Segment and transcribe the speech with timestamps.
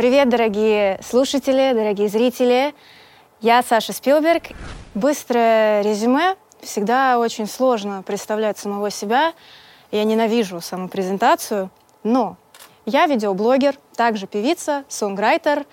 [0.00, 2.74] Привет, дорогие слушатели, дорогие зрители.
[3.42, 4.44] Я Саша Спилберг.
[4.94, 6.36] Быстрое резюме.
[6.62, 9.34] Всегда очень сложно представлять самого себя.
[9.90, 11.68] Я ненавижу самопрезентацию,
[12.02, 12.38] но
[12.86, 15.66] я видеоблогер, также певица, сонграйтер.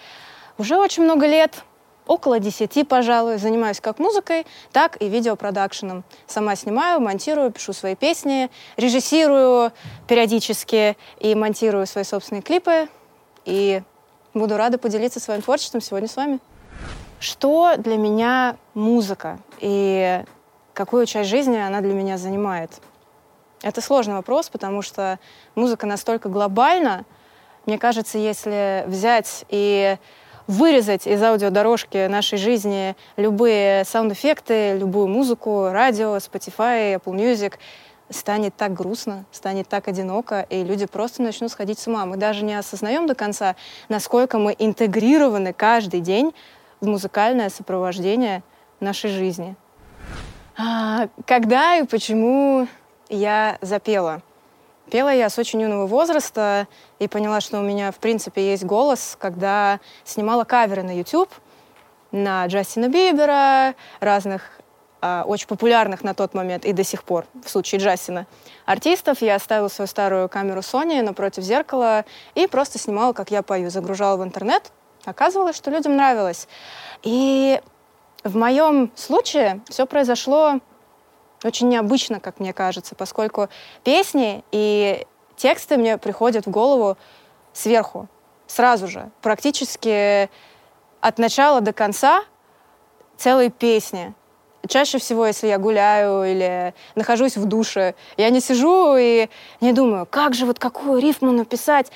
[0.58, 1.64] Уже очень много лет,
[2.06, 6.04] около десяти, пожалуй, занимаюсь как музыкой, так и видеопродакшеном.
[6.26, 9.72] Сама снимаю, монтирую, пишу свои песни, режиссирую
[10.06, 12.90] периодически и монтирую свои собственные клипы.
[13.46, 13.84] И
[14.40, 16.40] буду рада поделиться своим творчеством сегодня с вами.
[17.20, 20.24] Что для меня музыка и
[20.74, 22.80] какую часть жизни она для меня занимает?
[23.64, 25.20] Это сложный вопрос, потому что
[25.56, 27.06] музыка настолько глобальна.
[27.66, 29.98] Мне кажется, если взять и
[30.46, 37.56] вырезать из аудиодорожки нашей жизни любые саунд-эффекты, любую музыку, радио, Spotify, Apple Music,
[38.10, 42.06] станет так грустно, станет так одиноко, и люди просто начнут сходить с ума.
[42.06, 43.56] Мы даже не осознаем до конца,
[43.90, 46.34] насколько мы интегрированы каждый день
[46.80, 48.44] в музыкальное сопровождение
[48.80, 49.56] нашей жизни.
[50.58, 52.68] А, когда и почему
[53.10, 54.22] я запела?
[54.90, 56.68] Пела я с очень юного возраста
[57.00, 61.30] и поняла, что у меня, в принципе, есть голос, когда снимала каверы на YouTube
[62.12, 64.57] на Джастина Бибера, разных
[65.08, 68.28] э, очень популярных на тот момент и до сих пор, в случае Джастина,
[68.66, 69.22] артистов.
[69.22, 72.06] Я оставила свою старую камеру Sony напротив зеркала
[72.36, 74.72] и просто снимала, как я пою, загружала в интернет.
[75.06, 76.48] Оказывалось, что людям нравилось.
[77.04, 77.62] И
[78.24, 80.60] в моем случае все произошло
[81.44, 83.50] очень необычно, как мне кажется, поскольку
[83.84, 86.98] песни и тексты мне приходят в голову
[87.54, 88.08] сверху,
[88.48, 90.30] сразу же, практически
[91.00, 92.24] от начала до конца
[93.18, 94.14] целой песни.
[94.68, 99.30] Чаще всего, если я гуляю или нахожусь в душе, я не сижу и
[99.62, 101.92] не думаю, как же вот какую рифму написать.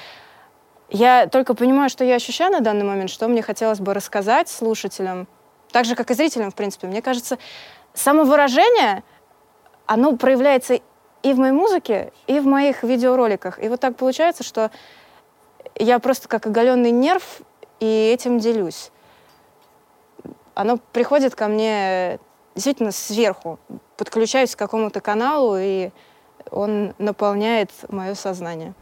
[0.90, 5.28] Я только понимаю, что я ощущаю на данный момент, что мне хотелось бы рассказать слушателям,
[5.72, 6.88] так же, как и зрителям, в принципе.
[6.88, 7.38] Мне кажется,
[7.94, 9.04] самовыражение
[9.86, 10.80] оно проявляется
[11.24, 13.62] и в моей музыке, и в моих видеороликах.
[13.62, 14.72] И вот так получается, что
[15.76, 17.42] я просто как оголенный нерв
[17.80, 18.92] и этим делюсь.
[20.54, 22.20] Оно приходит ко мне
[22.56, 23.60] действительно сверху.
[23.98, 25.92] Подключаюсь к какому-то каналу, и
[26.50, 28.74] он наполняет мое сознание.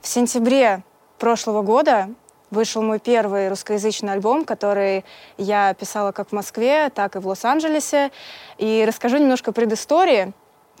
[0.00, 0.82] В сентябре
[1.18, 2.08] прошлого года
[2.50, 5.04] вышел мой первый русскоязычный альбом, который
[5.36, 8.10] я писала как в Москве, так и в Лос-Анджелесе.
[8.56, 10.32] И расскажу немножко предыстории.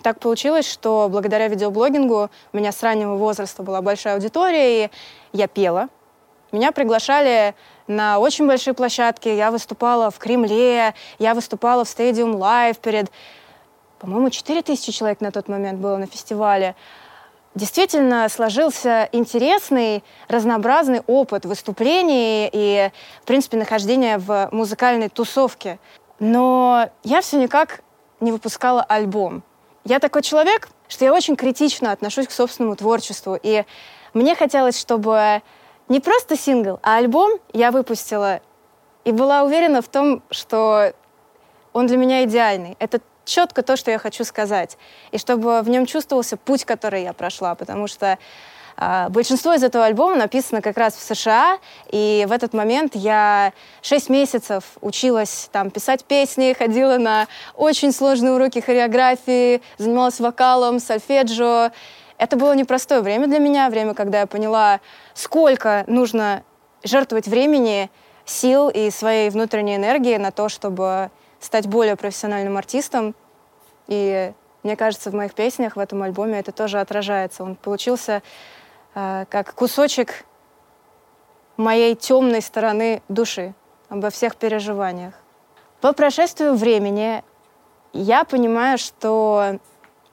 [0.02, 4.90] Так получилось, что благодаря видеоблогингу у меня с раннего возраста была большая аудитория, и
[5.32, 5.88] я пела.
[6.52, 7.54] Меня приглашали
[7.86, 9.28] на очень большие площадки.
[9.28, 13.10] Я выступала в Кремле, я выступала в Stadium Live перед,
[13.98, 16.74] по-моему, 4000 человек на тот момент было на фестивале
[17.54, 22.90] действительно сложился интересный, разнообразный опыт выступлений и,
[23.22, 25.78] в принципе, нахождения в музыкальной тусовке.
[26.18, 27.82] Но я все никак
[28.20, 29.42] не выпускала альбом.
[29.84, 33.38] Я такой человек, что я очень критично отношусь к собственному творчеству.
[33.42, 33.64] И
[34.14, 35.42] мне хотелось, чтобы
[35.88, 38.40] не просто сингл, а альбом я выпустила
[39.04, 40.92] и была уверена в том, что
[41.72, 42.76] он для меня идеальный.
[42.78, 44.76] Это четко то, что я хочу сказать.
[45.12, 48.18] И чтобы в нем чувствовался путь, который я прошла, потому что
[48.80, 51.58] Uh, большинство из этого альбома написано как раз в США,
[51.90, 58.34] и в этот момент я шесть месяцев училась там писать песни, ходила на очень сложные
[58.34, 61.72] уроки хореографии, занималась вокалом, сольфеджио.
[62.18, 64.80] Это было непростое время для меня, время, когда я поняла,
[65.14, 66.42] сколько нужно
[66.82, 67.90] жертвовать времени,
[68.24, 73.14] сил и своей внутренней энергии на то, чтобы стать более профессиональным артистом.
[73.86, 74.32] И
[74.64, 77.44] мне кажется, в моих песнях в этом альбоме это тоже отражается.
[77.44, 78.22] Он получился
[78.94, 80.24] э, как кусочек
[81.56, 83.54] моей темной стороны души,
[83.88, 85.14] обо всех переживаниях.
[85.80, 87.22] По прошествию времени
[87.92, 89.58] я понимаю, что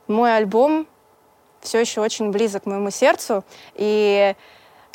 [0.08, 0.88] мой альбом
[1.66, 3.44] все еще очень близок моему сердцу,
[3.76, 4.36] и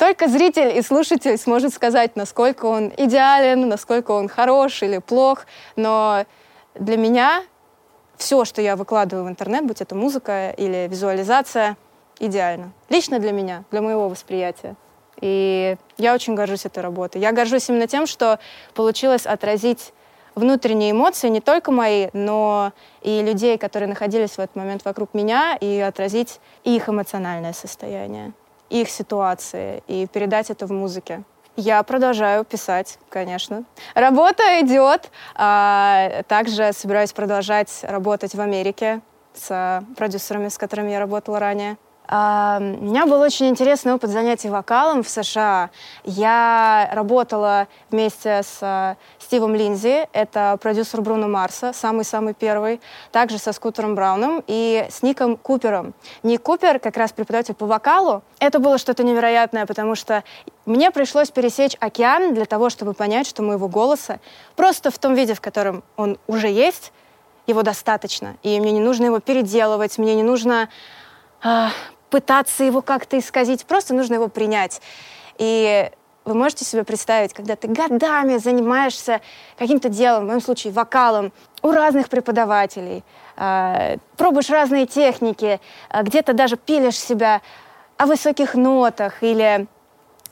[0.01, 5.45] только зритель и слушатель сможет сказать, насколько он идеален, насколько он хорош или плох.
[5.75, 6.25] Но
[6.73, 7.43] для меня
[8.17, 11.77] все, что я выкладываю в интернет, будь это музыка или визуализация,
[12.17, 12.71] идеально.
[12.89, 14.75] Лично для меня, для моего восприятия.
[15.19, 17.21] И я очень горжусь этой работой.
[17.21, 18.39] Я горжусь именно тем, что
[18.73, 19.93] получилось отразить
[20.35, 25.57] внутренние эмоции, не только мои, но и людей, которые находились в этот момент вокруг меня,
[25.59, 28.33] и отразить их эмоциональное состояние
[28.71, 31.23] их ситуации и передать это в музыке.
[31.57, 33.65] Я продолжаю писать, конечно.
[33.93, 35.11] Работа идет.
[35.35, 39.01] А, также собираюсь продолжать работать в Америке
[39.33, 41.77] с продюсерами, с которыми я работала ранее.
[42.13, 45.69] А, у меня был очень интересный опыт занятий вокалом в США.
[46.03, 52.81] Я работала вместе с а, Стивом Линзи, это продюсер Бруно Марса, самый-самый первый,
[53.13, 55.93] также со Скутером Брауном и с Ником Купером.
[56.21, 60.25] Ник Купер, как раз преподаватель по вокалу, это было что-то невероятное, потому что
[60.65, 64.19] мне пришлось пересечь океан для того, чтобы понять, что моего голоса
[64.57, 66.91] просто в том виде, в котором он уже есть,
[67.47, 68.35] его достаточно.
[68.43, 70.67] И мне не нужно его переделывать, мне не нужно
[71.41, 71.67] э,
[72.11, 74.81] пытаться его как-то исказить, просто нужно его принять.
[75.39, 75.89] И
[76.25, 79.21] вы можете себе представить, когда ты годами занимаешься
[79.57, 83.03] каким-то делом, в моем случае вокалом, у разных преподавателей,
[83.37, 85.59] э, пробуешь разные техники,
[85.89, 87.41] э, где-то даже пилишь себя
[87.97, 89.67] о высоких нотах или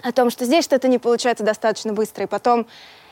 [0.03, 2.67] о том, что здесь что-то не получается достаточно быстро, и потом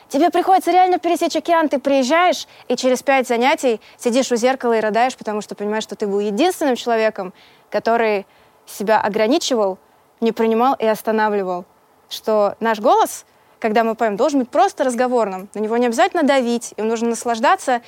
[0.08, 4.80] тебе приходится реально пересечь океан, ты приезжаешь, и через пять занятий сидишь у зеркала и
[4.80, 7.32] рыдаешь, потому что понимаешь, что ты был единственным человеком,
[7.70, 8.26] который
[8.68, 9.78] себя ограничивал,
[10.20, 11.64] не принимал и останавливал
[12.08, 13.24] что наш голос,
[13.58, 15.48] когда мы поем, должен быть просто разговорным.
[15.54, 17.82] На него не обязательно давить, им нужно наслаждаться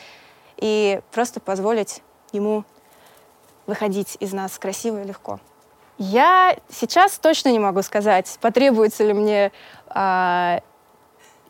[0.56, 2.64] и просто позволить ему
[3.66, 5.40] выходить из нас красиво и легко.
[5.98, 9.52] Я сейчас точно не могу сказать, потребуется ли мне
[9.88, 10.60] а,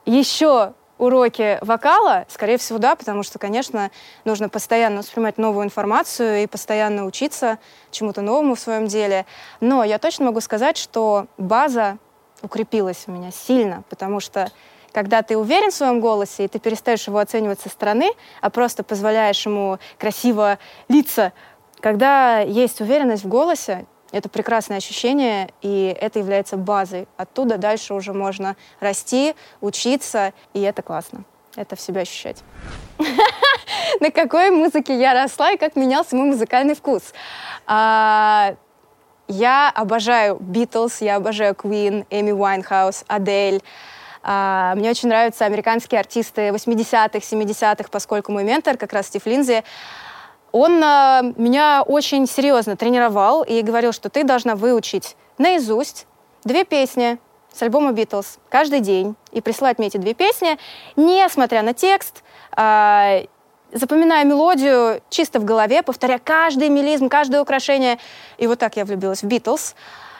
[0.07, 3.91] еще уроки вокала, скорее всего, да, потому что, конечно,
[4.25, 7.59] нужно постоянно воспринимать новую информацию и постоянно учиться
[7.91, 9.27] чему-то новому в своем деле.
[9.61, 11.99] Но я точно могу сказать, что база
[12.43, 14.51] укрепилась у меня сильно, потому что
[14.93, 18.11] когда ты уверен в своем голосе, и ты перестаешь его оценивать со стороны,
[18.41, 20.59] а просто позволяешь ему красиво
[20.89, 21.33] литься,
[21.81, 27.07] когда есть уверенность в голосе, это прекрасное ощущение, и это является базой.
[27.17, 31.25] Оттуда дальше уже можно расти, учиться, и это классно.
[31.57, 32.43] Это в себя ощущать.
[34.01, 37.13] На какой музыке я росла и как менялся мой музыкальный вкус?
[37.67, 38.55] А,
[39.29, 43.63] я обожаю Битлз, я обожаю Queen, Эми Уайнхаус, Адель.
[44.23, 49.65] Мне очень нравятся американские артисты 80-х, 70-х, поскольку мой ментор, как раз Стив Линзи,
[50.53, 56.07] он uh, меня очень серьезно тренировал и говорил, что ты должна выучить наизусть
[56.45, 57.19] две песни
[57.53, 60.59] с альбома Битлз каждый день и присылать мне эти две песни,
[60.97, 62.23] несмотря на текст,
[62.57, 63.29] uh,
[63.73, 67.99] запоминая мелодию чисто в голове, повторяя каждый мелизм, каждое украшение.
[68.39, 69.75] И вот так я влюбилась в Битлз.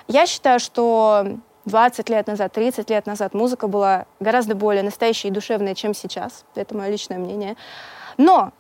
[0.09, 1.27] Я считаю, что
[1.67, 6.45] 20 лет назад, 30 лет назад музыка была гораздо более настоящей и душевной, чем сейчас.
[6.55, 7.57] Это мое личное мнение.
[8.17, 8.53] Но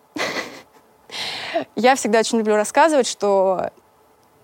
[1.76, 3.70] я всегда очень люблю рассказывать, что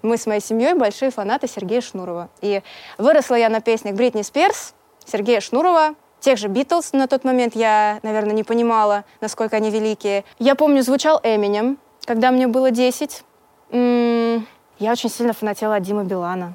[0.02, 2.28] мы с моей семьей большие фанаты Сергея Шнурова.
[2.40, 2.62] И
[2.98, 4.74] выросла я на песнях Бритни Спирс,
[5.04, 10.24] Сергея Шнурова, тех же Битлз на тот момент я, наверное, не понимала, насколько они великие.
[10.38, 13.22] Я помню, звучал Эминем, когда мне было 10.
[13.70, 14.46] М-м-
[14.78, 16.54] я очень сильно фанатела от Димы Билана,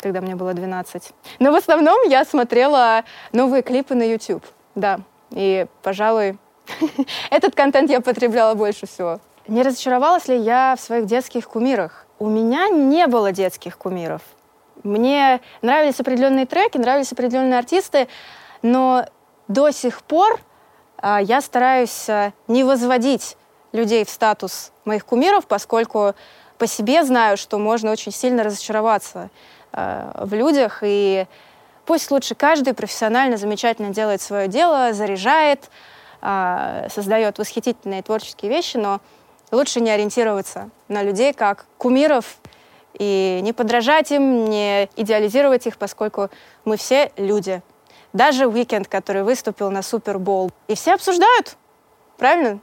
[0.00, 1.12] когда мне было 12.
[1.38, 4.44] Но в основном я смотрела новые клипы на YouTube,
[4.74, 5.00] да.
[5.30, 6.38] И, пожалуй,
[7.30, 9.20] этот контент я потребляла больше всего.
[9.48, 12.06] Не разочаровалась ли я в своих детских кумирах?
[12.18, 14.22] У меня не было детских кумиров.
[14.82, 18.08] Мне нравились определенные треки, нравились определенные артисты,
[18.62, 19.06] но
[19.46, 20.40] до сих пор
[20.98, 23.36] а, я стараюсь а, не возводить
[23.72, 26.14] людей в статус моих кумиров, поскольку
[26.58, 29.30] по себе знаю, что можно очень сильно разочароваться
[29.72, 30.80] а, в людях.
[30.82, 31.26] И
[31.84, 35.70] пусть лучше каждый профессионально, замечательно делает свое дело, заряжает,
[36.90, 39.00] создает восхитительные творческие вещи, но
[39.50, 42.36] лучше не ориентироваться на людей как кумиров
[42.98, 46.30] и не подражать им, не идеализировать их, поскольку
[46.64, 47.62] мы все люди—
[48.16, 50.50] даже Уикенд, который выступил на Супербол.
[50.68, 51.56] И все обсуждают,
[52.16, 52.60] правильно?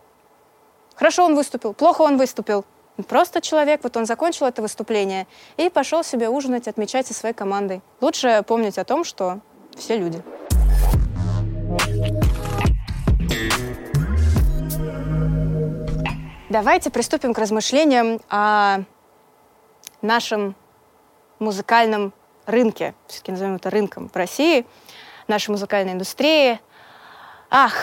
[0.96, 2.66] Хорошо он выступил, плохо он выступил.
[3.08, 7.82] Просто человек, вот он закончил это выступление и пошел себе ужинать, отмечать со своей командой.
[8.02, 9.40] Лучше помнить о том, что
[9.76, 10.24] все люди.
[16.54, 18.82] Давайте приступим к размышлениям о
[20.04, 20.56] нашем
[21.40, 22.14] музыкальном
[22.46, 24.64] рынке, все-таки назовем это рынком в России–
[25.28, 26.60] нашей музыкальной индустрии.
[27.50, 27.74] Ах,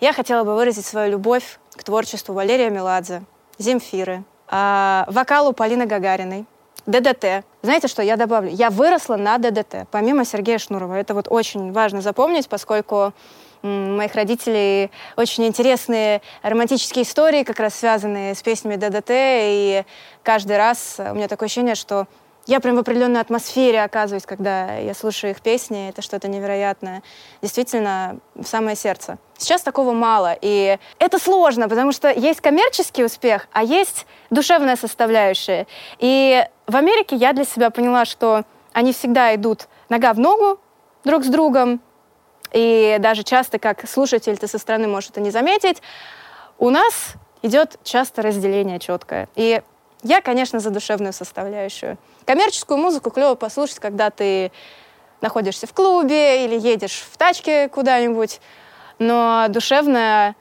[0.00, 3.22] я хотела бы выразить свою любовь к творчеству Валерия Меладзе,
[3.56, 6.44] Земфиры, э, вокалу Полины Гагариной,
[6.84, 7.42] ДДТ.
[7.62, 10.92] Знаете что, я добавлю, я выросла на ДДТ, помимо Сергея Шнурова.
[10.92, 13.14] Это вот очень важно запомнить, поскольку
[13.62, 19.84] моих родителей очень интересные романтические истории, как раз связанные с песнями ДДТ, и
[20.22, 22.06] каждый раз у меня такое ощущение, что
[22.46, 25.88] я прям в определенной атмосфере оказываюсь, когда я слушаю их песни.
[25.88, 27.02] Это что-то невероятное.
[27.42, 29.18] Действительно, в самое сердце.
[29.36, 30.36] Сейчас такого мало.
[30.40, 35.66] И это сложно, потому что есть коммерческий успех, а есть душевная составляющая.
[35.98, 40.60] И в Америке я для себя поняла, что они всегда идут нога в ногу
[41.04, 41.80] друг с другом.
[42.52, 45.82] И даже часто, как слушатель, ты со стороны можешь это не заметить,
[46.58, 49.28] у нас идет часто разделение четкое.
[49.34, 49.62] И
[50.02, 51.98] я, конечно, за душевную составляющую.
[52.24, 54.52] Коммерческую музыку клево послушать, когда ты
[55.20, 58.40] находишься в клубе или едешь в тачке куда-нибудь.
[58.98, 60.36] Но душевная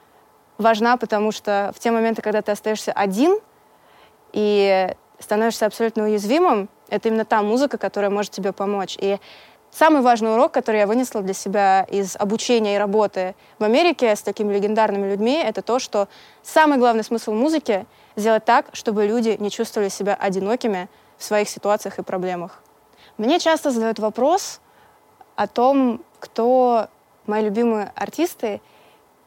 [0.58, 3.40] важна, потому что в те моменты, когда ты остаешься один
[4.34, 8.96] и становишься абсолютно уязвимым, это именно та музыка, которая может тебе помочь.
[9.00, 9.18] И
[9.78, 14.22] самый важный урок, который я вынесла для себя из обучения и работы в Америке с
[14.22, 16.08] такими легендарными людьми, это то, что
[16.44, 22.00] самый главный смысл музыки сделать так, чтобы люди не чувствовали себя одинокими в своих ситуациях
[22.00, 22.62] и проблемах.
[23.18, 24.62] Мне часто задают вопрос
[25.36, 26.88] о том, кто
[27.26, 28.62] мои любимые артисты,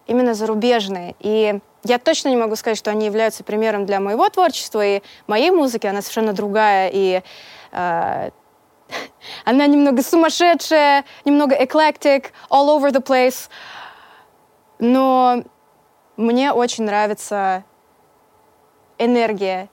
[0.06, 1.14] именно зарубежные.
[1.20, 5.50] И я точно не могу сказать, что они являются примером для моего творчества и моей
[5.50, 5.86] музыки.
[5.86, 7.22] Она совершенно другая, и
[7.72, 8.30] э,
[9.45, 13.49] она немного сумасшедшая, немного eclectic, all over the place.
[14.78, 15.42] Но
[16.16, 17.64] мне очень нравится
[18.99, 19.68] энергия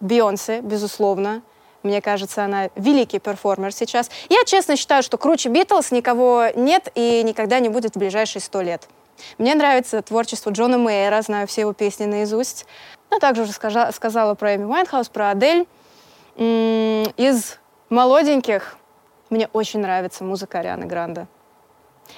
[0.00, 1.42] Бейонсе, безусловно.
[1.82, 4.10] Мне кажется, она великий перформер сейчас.
[4.28, 8.60] Я честно считаю, что круче Битлз никого нет и никогда не будет в ближайшие сто
[8.60, 8.88] лет.
[9.38, 12.66] Мне нравится творчество Джона Мейера, знаю все его песни наизусть.
[13.10, 15.66] Но также уже сказала, сказала про Эми Уайнхаус, про Адель.
[16.36, 18.76] Из молоденьких
[19.30, 21.26] мне очень нравится музыка Арианы Гранде.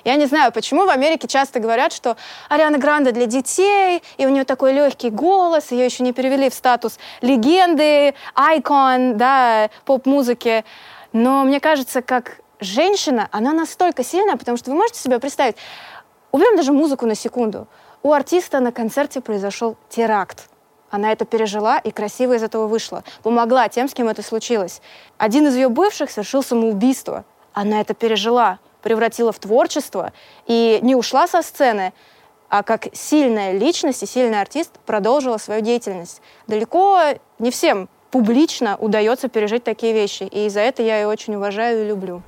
[0.05, 2.17] Я не знаю, почему в Америке часто говорят, что
[2.49, 6.55] Ариана Гранде для детей, и у нее такой легкий голос, ее еще не перевели в
[6.55, 10.65] статус легенды, icon, да, поп-музыки.
[11.13, 15.57] Но мне кажется, как женщина, она настолько сильная, потому что вы можете себе представить,
[16.33, 17.67] уберем даже музыку на секунду.
[18.03, 20.49] У артиста на концерте произошел теракт.
[20.91, 23.05] Она это пережила и красиво из этого вышла.
[23.23, 24.81] Помогла тем, с кем это случилось.
[25.19, 27.25] Один из ее бывших совершил самоубийство.
[27.53, 30.13] Она это пережила превратила в творчество
[30.47, 31.93] и не ушла со сцены,
[32.49, 36.23] а как сильная личность и сильный артист продолжила свою деятельность.
[36.47, 37.01] Далеко
[37.39, 41.89] не всем публично удается пережить такие вещи, и за это я ее очень уважаю и
[41.89, 42.23] люблю.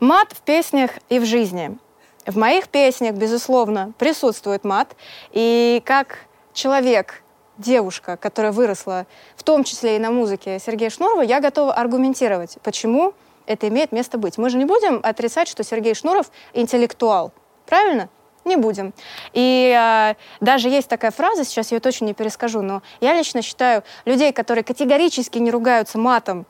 [0.00, 1.78] Мат в песнях и в жизни.
[2.26, 4.94] В моих песнях, безусловно, присутствует мат,
[5.30, 6.18] и как
[6.52, 7.22] человек,
[7.58, 13.12] девушка, которая выросла, в том числе и на музыке Сергея Шнурова, я готова аргументировать, почему
[13.46, 14.38] это имеет место быть.
[14.38, 17.32] Мы же не будем отрицать, что Сергей Шнуров интеллектуал.
[17.66, 18.08] Правильно?
[18.44, 18.94] Не будем.
[19.32, 23.82] И э, даже есть такая фраза, сейчас ее точно не перескажу, но я лично считаю
[24.04, 26.46] людей, которые категорически не ругаются матом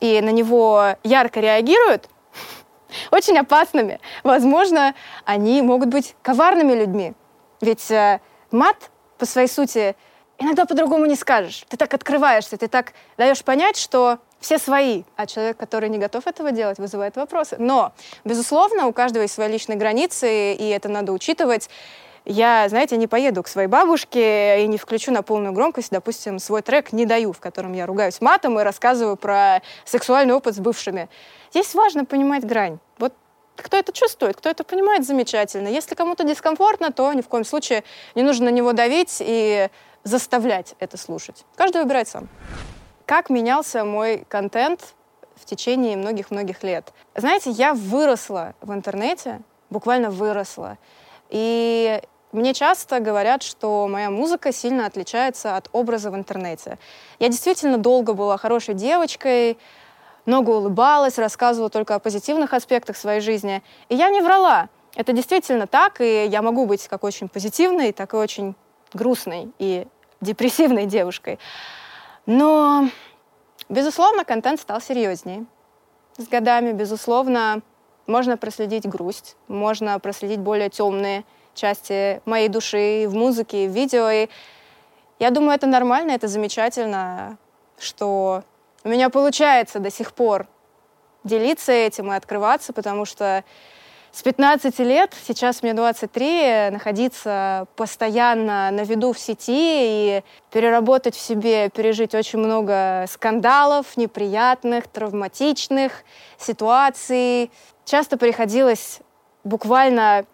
[0.00, 2.08] и на него ярко реагируют,
[3.10, 4.00] очень опасными.
[4.24, 4.94] Возможно,
[5.24, 7.12] они могут быть коварными людьми.
[7.60, 8.20] Ведь э,
[8.50, 9.94] мат по своей сути
[10.40, 11.64] иногда по-другому не скажешь.
[11.68, 16.26] Ты так открываешься, ты так даешь понять, что все свои, а человек, который не готов
[16.26, 17.56] этого делать, вызывает вопросы.
[17.58, 17.92] Но,
[18.24, 21.68] безусловно, у каждого есть свои личные границы, и это надо учитывать.
[22.24, 26.62] Я, знаете, не поеду к своей бабушке и не включу на полную громкость, допустим, свой
[26.62, 31.08] трек «Не даю», в котором я ругаюсь матом и рассказываю про сексуальный опыт с бывшими.
[31.50, 32.78] Здесь важно понимать грань.
[32.98, 33.14] Вот
[33.56, 35.68] кто это чувствует, кто это понимает, замечательно.
[35.68, 39.68] Если кому-то дискомфортно, то ни в коем случае не нужно на него давить и
[40.04, 41.44] заставлять это слушать.
[41.56, 42.28] Каждый выбирает сам.
[43.06, 44.94] Как менялся мой контент
[45.34, 46.92] в течение многих-многих лет?
[47.14, 50.78] Знаете, я выросла в интернете, буквально выросла.
[51.28, 52.00] И
[52.32, 56.78] мне часто говорят, что моя музыка сильно отличается от образа в интернете.
[57.18, 59.58] Я действительно долго была хорошей девочкой,
[60.26, 63.62] много улыбалась, рассказывала только о позитивных аспектах своей жизни.
[63.88, 64.68] И я не врала.
[64.94, 68.54] Это действительно так, и я могу быть как очень позитивной, так и очень
[68.92, 69.86] грустной и
[70.20, 71.38] депрессивной девушкой.
[72.26, 72.88] Но,
[73.68, 75.46] безусловно, контент стал серьезнее
[76.16, 76.72] с годами.
[76.72, 77.62] Безусловно,
[78.06, 84.08] можно проследить грусть, можно проследить более темные части моей души в музыке, в видео.
[84.10, 84.28] И
[85.18, 87.38] я думаю, это нормально, это замечательно,
[87.78, 88.44] что
[88.84, 90.46] у меня получается до сих пор
[91.24, 93.44] делиться этим и открываться, потому что
[94.12, 101.20] с 15 лет, сейчас мне 23, находиться постоянно на виду в сети и переработать в
[101.20, 106.04] себе, пережить очень много скандалов, неприятных, травматичных
[106.38, 107.52] ситуаций.
[107.84, 109.00] Часто приходилось
[109.44, 110.24] буквально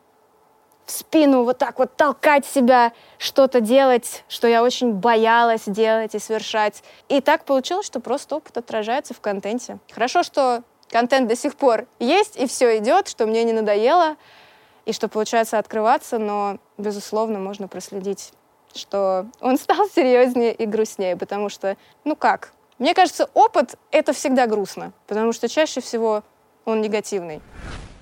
[0.86, 6.18] в спину вот так вот толкать себя, что-то делать, что я очень боялась делать и
[6.18, 6.82] совершать.
[7.08, 9.78] И так получилось, что просто опыт отражается в контенте.
[9.92, 14.16] Хорошо, что контент до сих пор есть, и все идет, что мне не надоело,
[14.84, 18.32] и что получается открываться, но, безусловно, можно проследить,
[18.74, 24.46] что он стал серьезнее и грустнее, потому что, ну как, мне кажется, опыт— это всегда
[24.46, 26.22] грустно, потому что чаще всего
[26.64, 27.40] он негативный.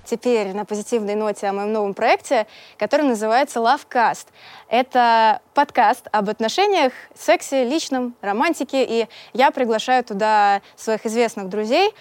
[0.03, 2.45] Теперь на позитивной ноте о моем новом проекте,
[2.77, 4.27] который называется Lovecast.
[4.69, 11.91] Это подкаст об отношениях, сексе, личном, романтике, и я приглашаю туда своих известных друзей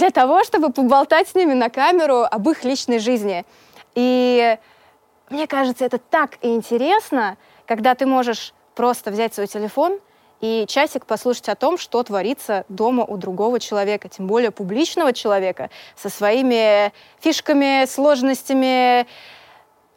[0.00, 3.44] для того, чтобы поболтать с ними на камеру об их личной жизни.
[3.94, 4.58] И
[5.28, 10.00] мне кажется, это так интересно, когда ты можешь просто взять свой телефон—
[10.40, 15.68] и часик послушать о том, что творится дома у другого человека, тем более публичного человека,
[15.96, 19.06] со своими фишками, сложностями,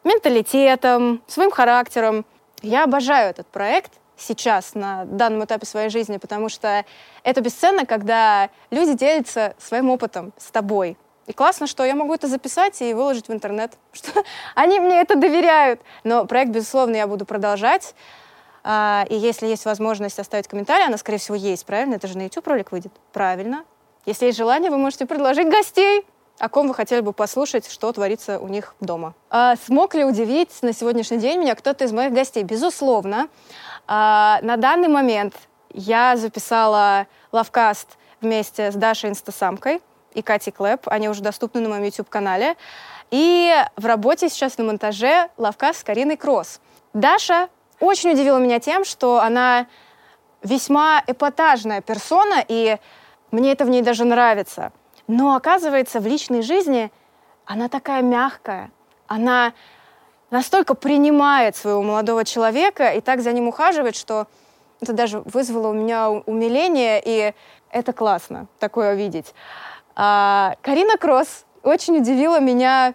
[0.04, 2.26] менталитетом, своим характером.
[2.60, 6.84] Я обожаю этот проект сейчас, на данном этапе своей жизни, потому что
[7.22, 10.96] это бесценно, когда люди делятся своим опытом с тобой.
[11.26, 15.16] И классно, что я могу это записать и выложить в интернет, что они мне это
[15.16, 15.80] доверяют.
[16.04, 17.94] Но проект, безусловно, я буду продолжать.
[18.62, 21.94] А, и если есть возможность оставить комментарий, она, скорее всего, есть, правильно?
[21.94, 22.92] Это же на YouTube ролик выйдет.
[23.12, 23.64] Правильно.
[24.06, 26.06] Если есть желание, вы можете предложить гостей,
[26.38, 29.14] о ком вы хотели бы послушать, что творится у них дома.
[29.30, 32.42] А смог ли удивить на сегодняшний день меня кто-то из моих гостей?
[32.42, 33.28] Безусловно.
[33.86, 35.34] А, на данный момент
[35.72, 37.88] я записала лавкаст
[38.20, 39.80] вместе с Дашей Инстасамкой
[40.14, 40.82] и Катей Клэп.
[40.86, 42.56] Они уже доступны на моем YouTube-канале.
[43.10, 46.60] И в работе сейчас на монтаже лавкаст с Кариной Кросс.
[46.94, 47.48] Даша
[47.80, 49.66] очень удивила меня тем, что она
[50.42, 52.78] весьма эпатажная персона, и
[53.30, 54.72] мне это в ней даже нравится.
[55.06, 56.90] Но оказывается, в личной жизни
[57.44, 58.70] она такая мягкая,
[59.06, 59.52] она
[60.30, 64.26] настолько принимает своего молодого человека и так за ним ухаживает, что
[64.80, 67.34] это даже вызвало у меня умиление, и
[67.70, 69.34] это классно такое видеть.
[69.94, 72.94] А, Карина Кросс очень удивила меня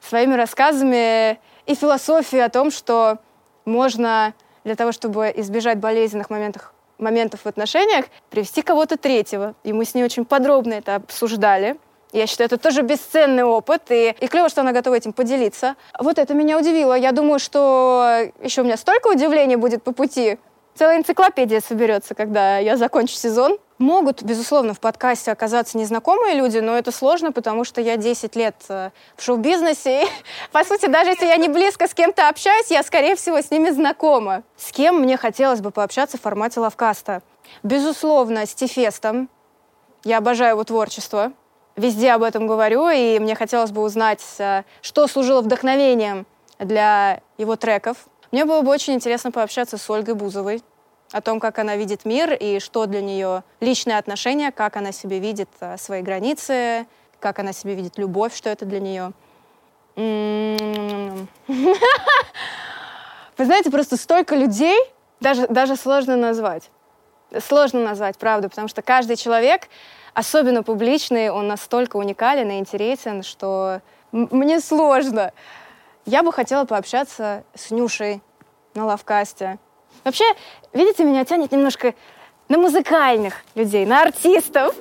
[0.00, 3.18] своими рассказами и философией о том, что
[3.64, 9.54] можно для того, чтобы избежать болезненных моментов, моментов в отношениях, привести кого-то третьего.
[9.64, 11.76] И мы с ней очень подробно это обсуждали.
[12.12, 15.76] Я считаю, это тоже бесценный опыт, и, и клево, что она готова этим поделиться.
[15.98, 16.94] Вот это меня удивило.
[16.94, 20.38] Я думаю, что еще у меня столько удивлений будет по пути.
[20.74, 23.58] Целая энциклопедия соберется, когда я закончу сезон.
[23.78, 28.56] Могут, безусловно, в подкасте оказаться незнакомые люди, но это сложно, потому что я 10 лет
[28.68, 30.02] э, в шоу-бизнесе.
[30.02, 30.06] И,
[30.52, 33.70] по сути, даже если я не близко с кем-то общаюсь, я, скорее всего, с ними
[33.70, 34.42] знакома.
[34.56, 37.22] С кем мне хотелось бы пообщаться в формате лавкаста?
[37.62, 39.28] Безусловно, с Тифестом.
[40.02, 41.32] Я обожаю его творчество.
[41.76, 46.26] Везде об этом говорю, и мне хотелось бы узнать, э, что служило вдохновением
[46.58, 48.08] для его треков.
[48.32, 50.62] Мне было бы очень интересно пообщаться с Ольгой Бузовой,
[51.12, 55.18] о том, как она видит мир и что для нее личные отношения, как она себе
[55.18, 56.86] видит а, свои границы,
[57.20, 59.12] как она себе видит любовь, что это для нее.
[63.38, 64.78] Вы знаете, просто столько людей,
[65.20, 66.70] даже, даже сложно назвать.
[67.46, 69.68] Сложно назвать, правда, потому что каждый человек,
[70.14, 73.80] особенно публичный, он настолько уникален и интересен, что
[74.12, 75.32] мне сложно.
[76.06, 78.22] Я бы хотела пообщаться с Нюшей
[78.74, 79.58] на лавкасте,
[80.08, 80.24] Вообще,
[80.72, 81.94] видите, меня тянет немножко
[82.48, 84.74] на музыкальных людей, на артистов.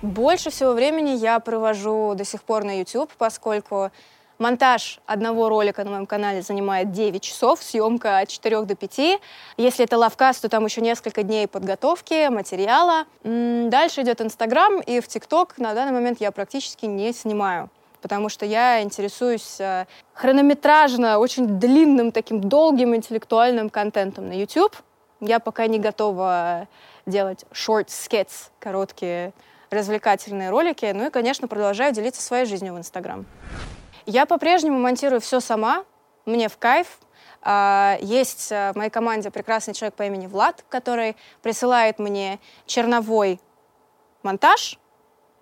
[0.00, 3.90] Больше всего времени я провожу до сих пор на YouTube, поскольку
[4.38, 9.20] монтаж одного ролика на моем канале занимает 9 часов, съемка от 4 до 5.
[9.56, 13.06] Если это лавкаст, то там еще несколько дней подготовки, материала.
[13.24, 18.46] Дальше идет Инстаграм, и в ТикТок на данный момент я практически не снимаю потому что
[18.46, 24.76] я интересуюсь э, хронометражно, очень длинным, таким долгим интеллектуальным контентом на YouTube.
[25.20, 26.68] Я пока не готова
[27.06, 29.32] делать short skits, короткие
[29.70, 30.90] развлекательные ролики.
[30.94, 33.26] Ну и, конечно, продолжаю делиться своей жизнью в Инстаграм.
[34.06, 35.84] Я по-прежнему монтирую все сама,
[36.24, 36.98] мне в кайф.
[37.42, 43.40] А, есть э, в моей команде прекрасный человек по имени Влад, который присылает мне черновой
[44.22, 44.78] монтаж,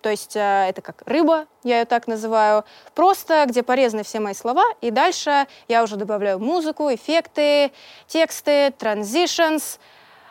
[0.07, 2.63] то есть э, это как рыба, я ее так называю,
[2.95, 7.73] просто где порезаны все мои слова, и дальше я уже добавляю музыку, эффекты,
[8.07, 9.79] тексты, transitions,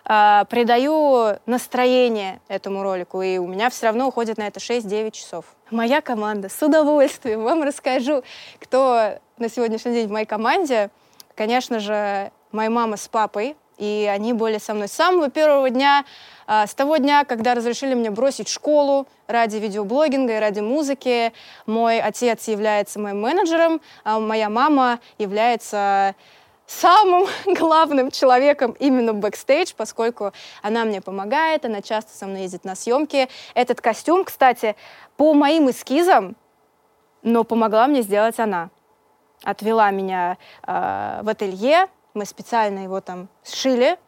[0.09, 5.45] э, придаю настроение этому ролику, и у меня все равно уходит на это 6-9 часов.
[5.71, 8.23] Моя команда, с удовольствием вам расскажу,
[8.59, 10.89] кто на сегодняшний день в моей команде.
[11.35, 16.05] Конечно же, моя мама с папой, и они были со мной с самого первого дня,
[16.47, 21.33] а, с того дня, когда разрешили мне бросить школу ради видеоблогинга и ради музыки.
[21.67, 26.15] Мой отец является моим менеджером, а моя мама является
[26.67, 32.75] самым главным человеком именно бэкстейдж, поскольку она мне помогает, она часто со мной ездит на
[32.75, 33.29] съемки.
[33.55, 34.77] Этот костюм, кстати,
[35.17, 36.37] по моим эскизам,
[37.23, 38.71] но помогла мне сделать она.
[39.43, 43.98] Отвела меня э, в ателье, мы специально его там сшили,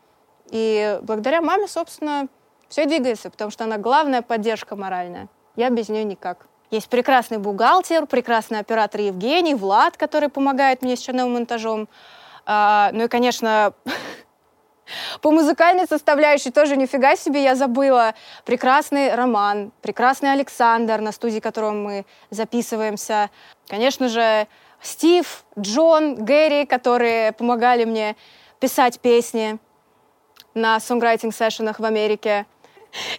[0.51, 2.27] и благодаря маме, собственно,
[2.69, 5.29] все двигается, потому что она главная поддержка моральная.
[5.57, 6.47] Я без нее никак.
[6.71, 11.89] Есть прекрасный бухгалтер, прекрасный оператор Евгений, Влад, который помогает мне с черновым монтажом.
[12.45, 13.73] А, ну и, конечно,
[15.23, 18.15] по музыкальной составляющей тоже нифига себе я забыла.
[18.45, 23.31] Прекрасный Роман, прекрасный Александр, на студии которого мы записываемся.
[23.67, 24.47] Конечно же,
[24.81, 28.17] Стив, Джон, Гэри, которые помогали мне
[28.61, 29.59] писать песни
[30.55, 32.47] на сонграйтинг-сессионах в Америке.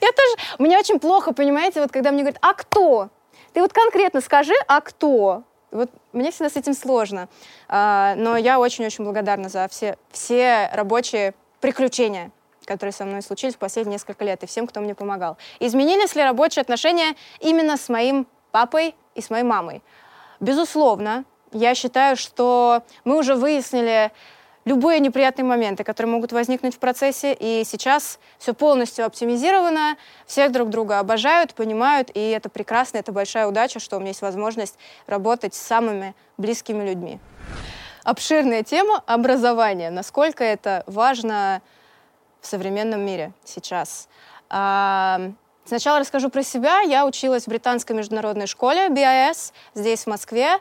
[0.02, 0.58] Я тоже...
[0.58, 3.10] Мне очень плохо, понимаете, вот когда мне говорят, а кто?
[3.54, 5.43] Ты вот конкретно скажи, а кто?
[5.72, 7.30] Вот мне всегда с этим сложно.
[7.67, 12.32] А, но я очень-очень благодарна за все, все рабочие приключения,
[12.65, 15.38] которые со мной случились в последние несколько лет, и всем, кто мне помогал.
[15.60, 19.84] Изменились ли рабочие отношения именно с моим папой и с моей мамой?
[20.39, 21.26] Безусловно.
[21.52, 24.12] Я считаю, что мы уже выяснили
[24.66, 27.34] любые неприятные моменты, которые могут возникнуть в процессе.
[27.34, 33.48] И сейчас все полностью оптимизировано, все друг друга обожают, понимают, и это прекрасно, это большая
[33.48, 37.20] удача, что у меня есть возможность работать с самыми близкими людьми.
[38.04, 39.90] Обширная тема образования.
[39.90, 41.62] Насколько это важно
[42.42, 44.08] в современном мире сейчас.
[44.50, 45.32] А,
[45.66, 46.82] сначала расскажу про себя.
[46.82, 50.60] Я училась в британской международной школе BIS здесь, в Москве.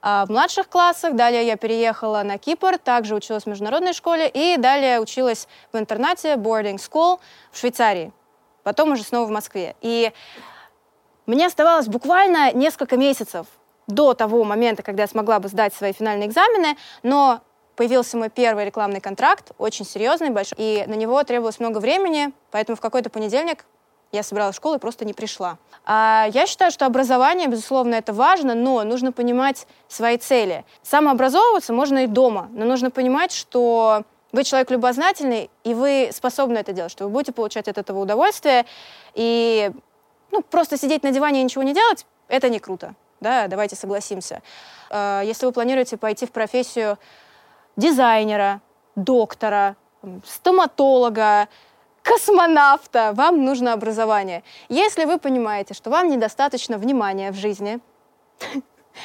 [0.00, 1.14] А в младших классах.
[1.14, 4.30] Далее я переехала на Кипр, также училась в международной школе.
[4.32, 7.18] И далее училась в интернате boarding school
[7.50, 8.12] в Швейцарии.
[8.62, 9.74] Потом уже снова в Москве.
[9.80, 10.12] И
[11.26, 13.46] мне оставалось буквально несколько месяцев
[13.86, 17.40] до того момента, когда я смогла бы сдать свои финальные экзамены, но
[17.74, 22.76] появился мой первый рекламный контракт, очень серьезный, большой, и на него требовалось много времени, поэтому
[22.76, 23.64] в какой-то понедельник
[24.12, 25.58] я собиралась в школу и просто не пришла.
[25.84, 30.64] А я считаю, что образование, безусловно, это важно, но нужно понимать свои цели.
[30.82, 36.72] Самообразовываться можно и дома, но нужно понимать, что вы человек любознательный, и вы способны это
[36.72, 38.66] делать, что вы будете получать от этого удовольствие.
[39.14, 39.70] И
[40.30, 42.94] ну, просто сидеть на диване и ничего не делать, это не круто.
[43.20, 44.42] Да, давайте согласимся.
[44.90, 46.98] А, если вы планируете пойти в профессию
[47.76, 48.60] дизайнера,
[48.96, 49.76] доктора,
[50.24, 51.48] стоматолога,
[52.08, 54.42] космонавта, вам нужно образование.
[54.70, 57.80] Если вы понимаете, что вам недостаточно внимания в жизни,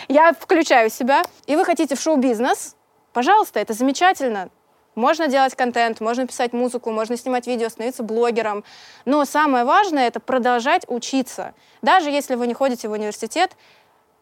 [0.07, 2.77] я включаю себя, и вы хотите в шоу-бизнес,
[3.11, 4.49] пожалуйста, это замечательно.
[4.95, 8.63] Можно делать контент, можно писать музыку, можно снимать видео, становиться блогером.
[9.05, 11.55] Но самое важное— это продолжать учиться.
[11.81, 13.51] Даже если вы не ходите в университет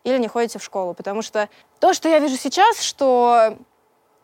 [0.04, 0.94] или не ходите в школу.
[0.94, 3.58] Потому что то, что я вижу сейчас, что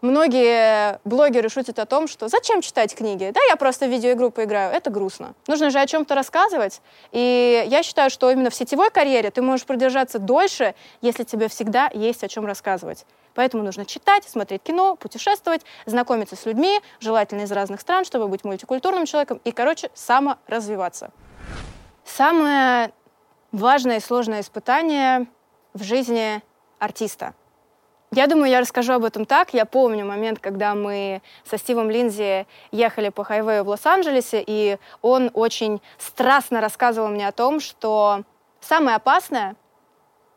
[0.01, 3.31] Многие блогеры шутят о том, что зачем читать книги?
[3.33, 4.71] Да, я просто в видеоигру поиграю.
[4.71, 5.33] Это грустно.
[5.47, 6.81] Нужно же о чем-то рассказывать.
[7.11, 11.89] И я считаю, что именно в сетевой карьере ты можешь продержаться дольше, если тебе всегда
[11.95, 13.07] есть о чем рассказывать.
[13.33, 18.43] Поэтому нужно читать, смотреть кино, путешествовать, знакомиться с людьми, желательно из разных стран, чтобы быть
[18.43, 21.09] мультикультурным человеком и, короче, саморазвиваться.
[22.05, 22.91] Самое
[23.51, 25.25] важное и сложное испытание
[25.73, 26.43] в жизни
[26.77, 27.33] артиста—
[28.11, 29.53] я думаю, я расскажу об этом так.
[29.53, 35.29] Я помню момент, когда мы со Стивом Линдзи ехали по хайвею в Лос-Анджелесе, и он
[35.33, 38.23] очень страстно рассказывал мне о том, что
[38.61, 39.55] самое опасное,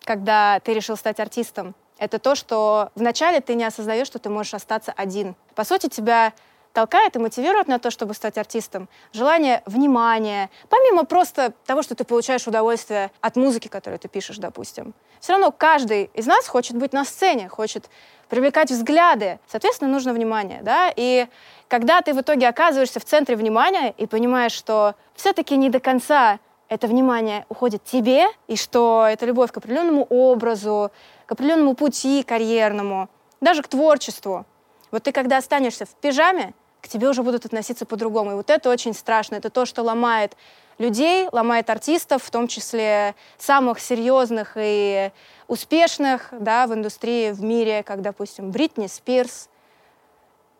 [0.05, 4.55] когда ты решил стать артистом, это то, что вначале ты не осознаешь, что ты можешь
[4.55, 5.37] остаться один.
[5.55, 6.33] По сути, тебя
[6.73, 8.89] толкает и мотивирует на то, чтобы стать артистом.
[9.13, 14.95] Желание внимания, помимо просто того, что ты получаешь удовольствие от музыки, которую ты пишешь, допустим.
[15.21, 17.91] Все равно каждый из нас хочет быть на сцене, хочет
[18.29, 19.41] привлекать взгляды.
[19.49, 21.27] Соответственно, нужно внимание, да, и
[21.69, 26.39] когда ты в итоге оказываешься в центре внимания и понимаешь, что все-таки не до конца
[26.69, 30.93] это внимание уходит тебе, и что это любовь к определенному образу,
[31.27, 33.09] к определенному пути карьерному,
[33.41, 34.47] даже к творчеству.
[34.93, 38.33] Вот ты когда останешься в пижаме, к тебе уже будут относиться по-другому.
[38.33, 39.37] И вот это очень страшно.
[39.37, 40.37] Это то, что ломает
[40.79, 45.13] людей, ломает артистов, в том числе самых серьезных и
[45.47, 49.49] успешных да, в индустрии, в мире, как, допустим, Бритни Спирс.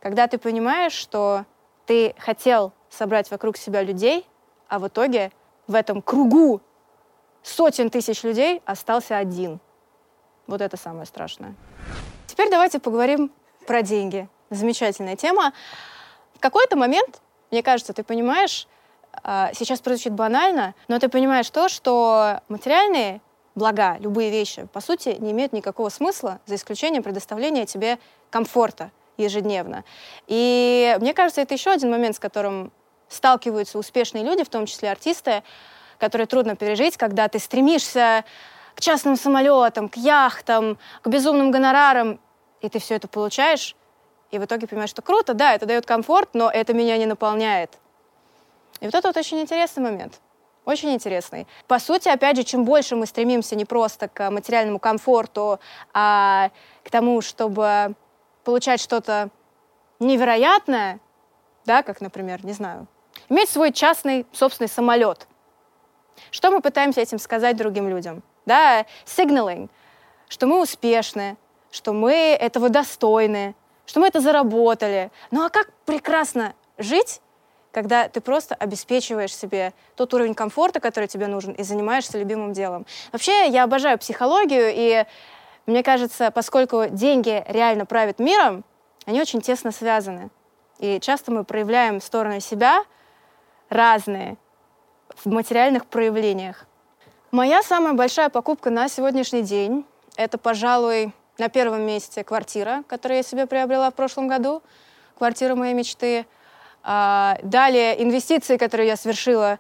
[0.01, 1.45] Когда ты понимаешь, что
[1.87, 4.27] ты хотел собрать вокруг себя людей,
[4.69, 5.33] а в итоге
[5.67, 6.61] в этом кругу
[7.43, 9.61] сотен тысяч людей остался один.
[10.47, 11.55] Вот это самое страшное.
[12.27, 13.33] Теперь давайте поговорим
[13.67, 14.29] про деньги.
[14.51, 15.53] Замечательная тема.
[16.41, 18.67] В какой-то момент, мне кажется, ты понимаешь,
[19.13, 23.21] а, сейчас прозвучит банально, но ты понимаешь то, что материальные
[23.55, 27.99] блага, любые вещи, по сути, не имеют никакого смысла, за исключением предоставления тебе
[28.31, 29.85] комфорта ежедневно.
[30.29, 32.73] И мне кажется, это еще один момент, с которым
[33.11, 35.43] сталкиваются успешные люди, в том числе артисты,
[35.99, 38.25] которые трудно пережить, когда ты стремишься
[38.75, 42.19] к частным самолетам, к яхтам, к безумным гонорарам,
[42.63, 43.77] и ты все это получаешь,
[44.31, 47.79] и в итоге понимаешь, что круто, да, это дает комфорт, но это меня не наполняет.
[48.81, 50.21] И вот это вот очень интересный момент.
[50.65, 51.47] Очень интересный.
[51.67, 55.59] По сути, опять же, чем больше мы стремимся не просто к материальному комфорту,
[55.93, 56.51] а
[56.85, 57.95] к тому, чтобы
[58.45, 59.31] получать что-то
[59.99, 61.01] невероятное,
[61.65, 62.87] да, как, например, не знаю,
[63.29, 65.27] иметь свой частный собственный самолет.
[66.31, 68.23] Что мы пытаемся этим сказать другим людям?
[68.47, 69.69] Да, signaling,
[70.29, 71.37] что мы успешны,
[71.71, 73.55] что мы этого достойны,
[73.91, 75.11] что мы это заработали.
[75.33, 77.21] Ну а как прекрасно жить,
[77.73, 82.87] когда ты просто обеспечиваешь себе тот уровень комфорта, который тебе нужен, и занимаешься любимым делом.
[83.11, 85.07] Вообще, я обожаю психологию, и
[85.67, 88.63] мне кажется, поскольку деньги реально правят миром,
[89.07, 90.31] они очень тесно связаны.
[90.79, 92.85] И часто мы проявляем стороны себя
[93.71, 94.37] разные
[95.17, 96.65] в материальных проявлениях.
[97.33, 103.23] Моя самая большая покупка на сегодняшний день— это, пожалуй, на первом месте квартира, которую я
[103.23, 104.63] себе приобрела в прошлом году,
[105.17, 106.27] квартира моей мечты.
[106.83, 109.59] А, далее инвестиции, которые я совершила,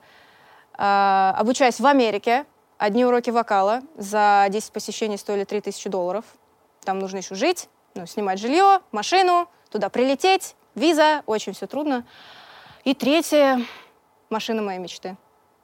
[0.75, 2.45] а, обучаясь в Америке.
[2.77, 6.25] Одни уроки вокала за 10 посещений стоили 3000 долларов.
[6.85, 12.07] Там нужно еще жить, ну, снимать жилье, машину, туда прилететь, виза, очень все трудно.
[12.85, 13.65] И третье—
[14.31, 15.17] машина моей мечты.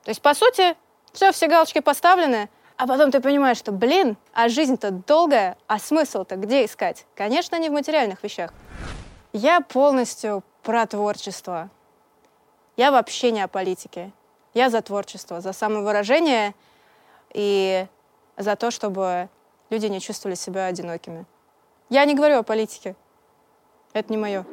[0.05, 0.77] То есть, по сути,
[1.13, 6.37] все, все галочки поставлены, а потом ты понимаешь, что, блин, а жизнь-то долгая, а смысл-то
[6.37, 7.07] где искать?
[7.15, 8.53] Конечно, не в материальных вещах.
[9.33, 11.71] Я полностью про творчество.
[12.77, 14.13] Я вообще не о политике.
[14.53, 16.55] Я за творчество, за самовыражение
[17.33, 17.87] и
[18.37, 19.29] за то, чтобы
[19.71, 21.25] люди не чувствовали себя одинокими.
[21.89, 22.95] Я не говорю о политике.
[23.93, 24.45] Это не мое.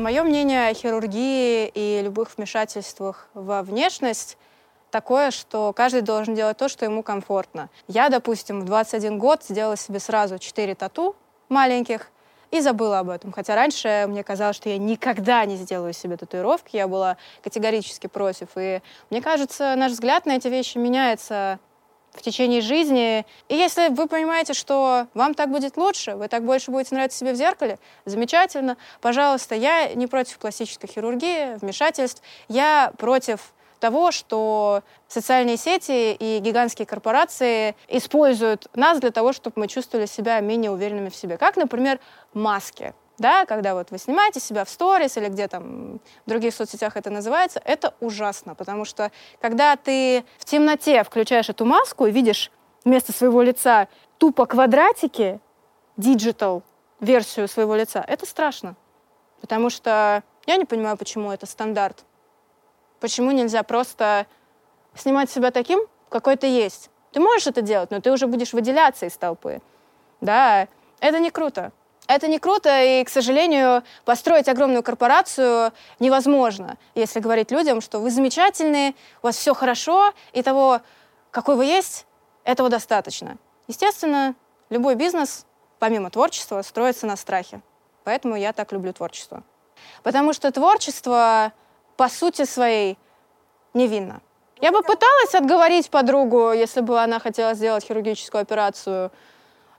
[0.00, 4.38] Мое мнение о хирургии и любых вмешательствах во внешность
[4.90, 7.68] такое, что каждый должен делать то, что ему комфортно.
[7.86, 11.16] Я, допустим, в 21 год сделала себе сразу 4 тату
[11.50, 12.10] маленьких
[12.50, 13.30] и забыла об этом.
[13.30, 18.48] Хотя раньше мне казалось, что я никогда не сделаю себе татуировки, я была категорически против.
[18.56, 21.58] И мне кажется, наш взгляд на эти вещи меняется
[22.12, 23.24] в течение жизни.
[23.48, 27.32] И если вы понимаете, что вам так будет лучше, вы так больше будете нравиться себе
[27.32, 28.76] в зеркале, замечательно.
[29.00, 32.22] Пожалуйста, я не против пластической хирургии, вмешательств.
[32.48, 39.68] Я против того, что социальные сети и гигантские корпорации используют нас для того, чтобы мы
[39.68, 41.38] чувствовали себя менее уверенными в себе.
[41.38, 41.98] Как, например,
[42.34, 46.96] маски да, когда вот вы снимаете себя в сторис или где там в других соцсетях
[46.96, 52.50] это называется, это ужасно, потому что когда ты в темноте включаешь эту маску и видишь
[52.82, 55.38] вместо своего лица тупо квадратики,
[55.98, 56.62] digital
[56.98, 58.74] версию своего лица, это страшно,
[59.42, 62.04] потому что я не понимаю, почему это стандарт.
[63.00, 64.26] Почему нельзя просто
[64.94, 66.88] снимать себя таким, какой ты есть?
[67.12, 69.60] Ты можешь это делать, но ты уже будешь выделяться из толпы.
[70.22, 70.68] Да,
[71.00, 71.72] это не круто.
[72.10, 78.10] Это не круто, и, к сожалению, построить огромную корпорацию невозможно, если говорить людям, что вы
[78.10, 80.80] замечательные, у вас все хорошо, и того,
[81.30, 82.06] какой вы есть,
[82.42, 83.36] этого достаточно.
[83.68, 84.34] Естественно,
[84.70, 85.46] любой бизнес,
[85.78, 87.60] помимо творчества, строится на страхе.
[88.02, 89.44] Поэтому я так люблю творчество.
[90.02, 91.52] Потому что творчество,
[91.96, 92.98] по сути своей,
[93.72, 94.20] невинно.
[94.60, 99.12] Я бы пыталась отговорить подругу, если бы она хотела сделать хирургическую операцию,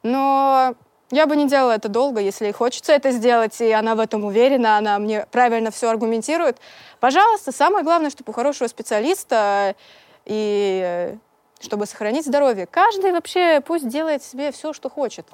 [0.02, 0.76] но
[1.12, 4.24] я бы не делала это долго, если ей хочется это сделать, и она в этом
[4.24, 6.58] уверена, она мне правильно все аргументирует.
[7.00, 9.76] Пожалуйста, самое главное, чтобы у хорошего специалиста
[10.26, 11.17] и э,
[11.60, 12.65] чтобы сохранить здоровье.
[12.65, 15.28] Каждый вообще пусть делает себе все, что хочет.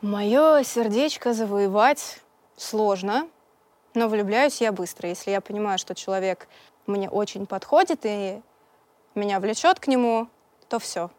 [0.00, 2.20] Мое сердечко завоевать
[2.56, 3.28] сложно,
[3.94, 5.08] но влюбляюсь я быстро.
[5.08, 6.48] Если я понимаю, что человек
[6.86, 8.40] мне очень подходит и
[9.14, 10.28] меня влечет к нему,
[10.68, 11.10] то все,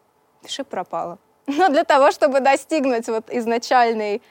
[0.41, 1.17] пиши пропало.
[1.57, 4.21] Но для того, чтобы достигнуть вот изначальной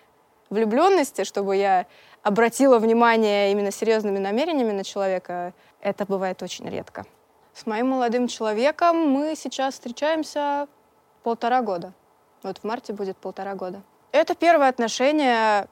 [0.51, 1.87] влюбленности, чтобы я
[2.23, 7.07] обратила внимание именно серьезными намерениями на человека, это бывает очень редко.
[7.55, 10.69] С моим молодым человеком мы сейчас встречаемся
[11.25, 11.93] полтора года.
[12.45, 13.83] Вот в марте будет полтора года.
[14.13, 15.67] Это первое отношение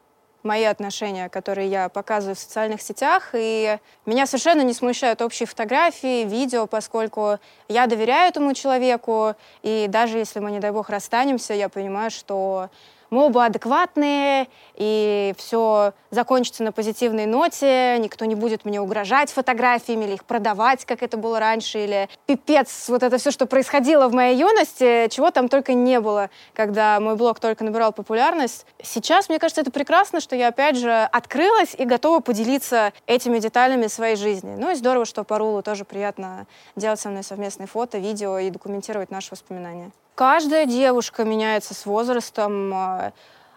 [0.46, 6.24] мои отношения, которые я показываю в социальных сетях, и меня совершенно не смущают общие фотографии,
[6.24, 11.68] видео, поскольку я доверяю этому человеку, и даже если мы, не дай бог, расстанемся, я
[11.68, 12.70] понимаю, что
[13.10, 20.04] мы оба адекватные, и все закончится на позитивной ноте, никто не будет мне угрожать фотографиями
[20.04, 24.14] или их продавать, как это было раньше, или пипец, вот это все, что происходило в
[24.14, 28.66] моей юности, чего там только не было, когда мой блог только набирал популярность.
[28.82, 33.86] Сейчас, мне кажется, это прекрасно, что я, опять же, открылась и готова поделиться этими деталями
[33.86, 34.54] своей жизни.
[34.56, 39.10] Ну и здорово, что Парулу тоже приятно делать со мной совместные фото, видео и документировать
[39.10, 39.90] наши воспоминания.
[40.16, 43.12] Каждая девушка меняется с возрастом а,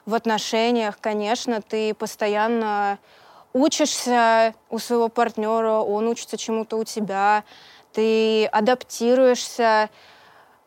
[0.06, 0.98] в отношениях.
[1.00, 3.00] Конечно, ты постоянно
[3.54, 7.46] учишься у своего партнера, он учится чему-то у тебя,
[7.94, 9.90] ты адаптируешься,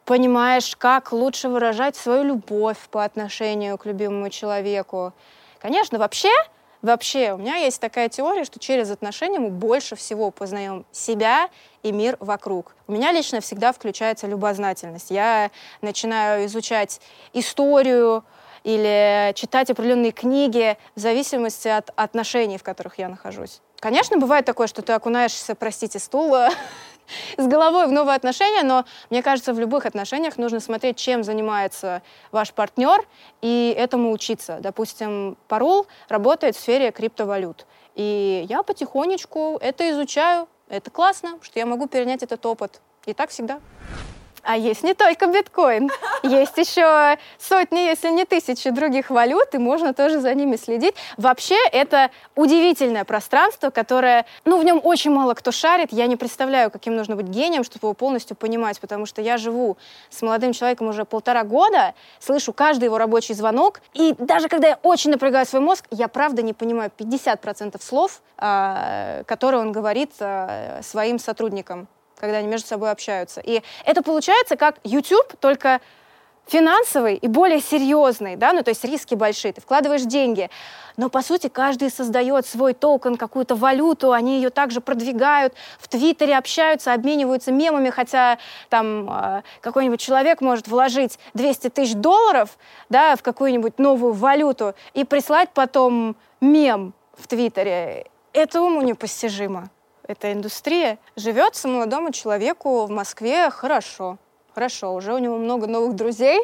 [0.06, 5.12] понимаешь, как лучше выражать свою любовь по отношению к любимому человеку.
[5.60, 6.30] Конечно, вообще
[6.82, 11.48] Вообще, у меня есть такая теория, что через отношения мы больше всего познаем себя
[11.84, 12.74] и мир вокруг.
[12.88, 15.12] У меня лично всегда включается любознательность.
[15.12, 17.00] Я начинаю изучать
[17.32, 18.24] историю
[18.64, 23.60] или читать определенные книги в зависимости от отношений, в которых я нахожусь.
[23.78, 26.50] Конечно, бывает такое, что ты окунаешься, простите, стула
[27.36, 32.02] с головой в новые отношения, но мне кажется, в любых отношениях нужно смотреть, чем занимается
[32.30, 33.06] ваш партнер,
[33.40, 34.58] и этому учиться.
[34.60, 37.66] Допустим, Парул работает в сфере криптовалют.
[37.94, 40.48] И я потихонечку это изучаю.
[40.68, 42.80] Это классно, что я могу перенять этот опыт.
[43.04, 43.60] И так всегда.
[44.42, 45.88] А есть не только биткоин,
[46.24, 50.94] есть еще сотни, если не тысячи других валют, и можно тоже за ними следить.
[51.16, 55.92] Вообще, это удивительное пространство, которое, ну, в нем очень мало кто шарит.
[55.92, 59.76] Я не представляю, каким нужно быть гением, чтобы его полностью понимать, потому что я живу
[60.10, 64.78] с молодым человеком уже полтора года, слышу каждый его рабочий звонок, и даже когда я
[64.82, 70.80] очень напрягаю свой мозг, я правда не понимаю 50% слов, а, которые он говорит а,
[70.82, 71.86] своим сотрудникам
[72.22, 73.40] когда они между собой общаются.
[73.40, 75.80] И это получается как YouTube, только
[76.46, 80.48] финансовый и более серьезный, да, ну то есть риски большие, ты вкладываешь деньги,
[80.96, 86.38] но по сути каждый создает свой токен, какую-то валюту, они ее также продвигают, в Твиттере
[86.38, 92.56] общаются, обмениваются мемами, хотя там э, какой-нибудь человек может вложить 200 тысяч долларов,
[92.88, 98.06] да, в какую-нибудь новую валюту и прислать потом мем в Твиттере.
[98.32, 99.70] Это уму непостижимо
[100.06, 100.98] эта индустрия.
[101.16, 104.18] Живется молодому человеку в Москве хорошо.
[104.54, 106.40] Хорошо, уже у него много новых друзей.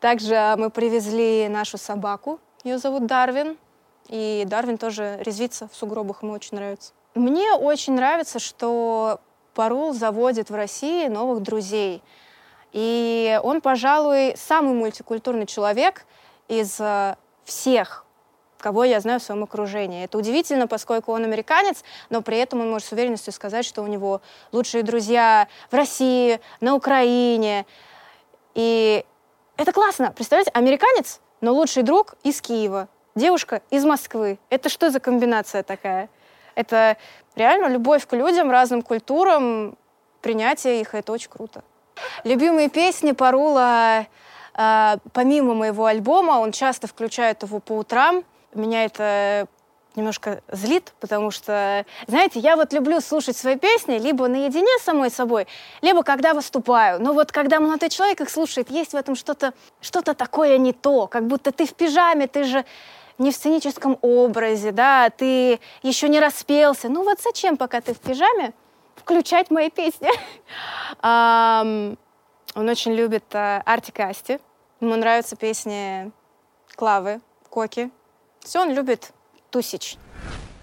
[0.00, 3.56] Также мы привезли нашу собаку, ее зовут Дарвин.
[4.08, 6.92] И Дарвин тоже резвится в сугробах, ему очень нравится.
[7.14, 9.20] Мне очень нравится, что
[9.54, 12.02] Парул заводит в России новых друзей.
[12.72, 16.06] И он, пожалуй, самый мультикультурный человек
[16.48, 18.04] из э, всех
[18.62, 20.04] кого я знаю в своем окружении.
[20.04, 23.86] Это удивительно, поскольку он американец, но при этом он может с уверенностью сказать, что у
[23.86, 24.22] него
[24.52, 27.66] лучшие друзья в России, на Украине.
[28.54, 29.04] И
[29.56, 30.12] это классно.
[30.12, 34.38] Представляете, американец, но лучший друг из Киева, девушка из Москвы.
[34.48, 36.08] Это что за комбинация такая?
[36.54, 36.96] Это
[37.34, 39.76] реально любовь к людям, разным культурам,
[40.20, 41.62] принятие их, это очень круто.
[42.24, 44.06] Любимые песни Парула,
[44.54, 48.24] э, помимо моего альбома, он часто включает его по утрам.
[48.54, 49.48] Меня это
[49.96, 55.10] немножко злит, потому что, знаете, я вот люблю слушать свои песни либо наедине с самой
[55.10, 55.46] собой,
[55.82, 57.00] либо когда выступаю.
[57.00, 61.06] Но вот когда молодой человек их слушает, есть в этом что-то что такое не то,
[61.06, 62.64] как будто ты в пижаме, ты же
[63.18, 66.88] не в сценическом образе, да, ты еще не распелся.
[66.88, 68.52] Ну вот зачем, пока ты в пижаме,
[68.96, 70.08] включать мои песни?
[72.54, 74.38] Он очень любит э, Артик Асти.
[74.80, 76.12] Ему нравятся песни
[76.74, 77.90] Клавы, Коки,
[78.44, 79.12] все он любит
[79.50, 79.96] тусич.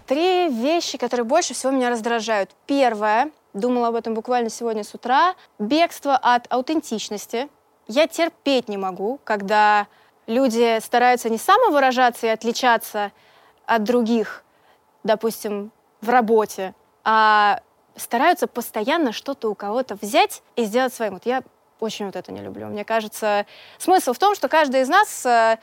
[0.07, 2.49] Три вещи, которые больше всего меня раздражают.
[2.65, 7.49] Первое, думала об этом буквально сегодня с утра, бегство от аутентичности.
[7.87, 9.87] Я терпеть не могу, когда
[10.27, 13.11] люди стараются не самовыражаться и отличаться
[13.65, 14.43] от других,
[15.03, 17.61] допустим, в работе, а
[17.95, 21.13] стараются постоянно что-то у кого-то взять и сделать своим.
[21.13, 21.43] Вот я
[21.79, 22.67] очень вот это не люблю.
[22.67, 23.45] Мне кажется,
[23.77, 25.57] смысл в том, что каждый из нас э,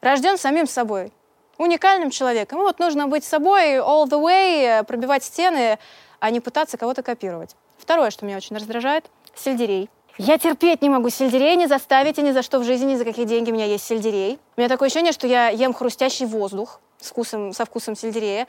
[0.00, 1.12] рожден самим собой
[1.58, 2.60] уникальным человеком.
[2.60, 5.78] И вот нужно быть собой all the way, пробивать стены,
[6.20, 7.56] а не пытаться кого-то копировать.
[7.78, 9.90] Второе, что меня очень раздражает, сельдерей.
[10.18, 13.04] Я терпеть не могу сельдерей, не заставить и ни за что в жизни, ни за
[13.04, 14.38] какие деньги у меня есть сельдерей.
[14.56, 18.46] У меня такое ощущение, что я ем хрустящий воздух с вкусом, со вкусом сельдерея.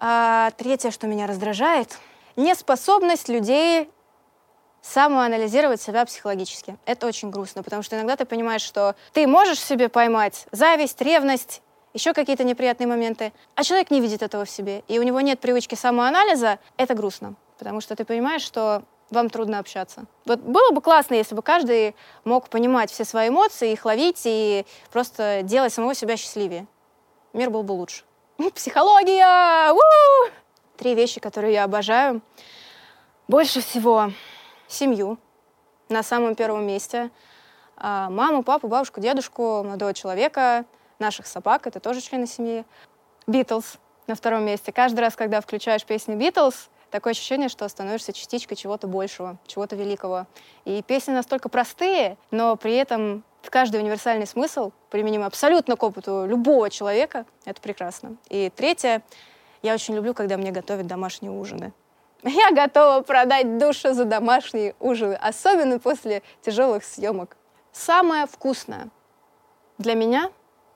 [0.00, 1.98] А третье, что меня раздражает,
[2.36, 3.90] неспособность людей
[4.80, 6.76] самоанализировать себя психологически.
[6.84, 11.62] Это очень грустно, потому что иногда ты понимаешь, что ты можешь себе поймать зависть, ревность
[11.94, 15.40] еще какие-то неприятные моменты, а человек не видит этого в себе, и у него нет
[15.40, 20.06] привычки самоанализа, это грустно, потому что ты понимаешь, что вам трудно общаться.
[20.26, 24.66] Вот было бы классно, если бы каждый мог понимать все свои эмоции, их ловить и
[24.90, 26.66] просто делать самого себя счастливее.
[27.32, 28.04] Мир был бы лучше.
[28.54, 29.70] Психология!
[29.70, 30.30] У-у-у!
[30.76, 32.20] Три вещи, которые я обожаю.
[33.28, 34.10] Больше всего
[34.66, 35.18] семью
[35.88, 37.10] на самом первом месте.
[37.76, 40.64] А, маму, папу, бабушку, дедушку, молодого человека,
[40.98, 42.64] наших собак, это тоже члены семьи.
[43.26, 44.72] Битлз на втором месте.
[44.72, 50.26] Каждый раз, когда включаешь песню Битлз, такое ощущение, что становишься частичкой чего-то большего, чего-то великого.
[50.64, 56.70] И песни настолько простые, но при этом каждый универсальный смысл, применим абсолютно к опыту любого
[56.70, 58.16] человека, это прекрасно.
[58.28, 59.02] И третье,
[59.62, 61.72] я очень люблю, когда мне готовят домашние ужины.
[62.22, 67.36] Я готова продать душу за домашние ужины, особенно после тяжелых съемок.
[67.72, 68.88] Самое вкусное
[69.76, 70.30] для меня